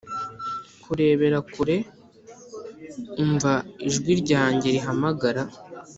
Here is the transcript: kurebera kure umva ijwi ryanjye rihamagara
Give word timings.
kurebera 0.83 1.39
kure 1.51 1.75
umva 3.23 3.53
ijwi 3.87 4.13
ryanjye 4.21 4.67
rihamagara 4.75 5.41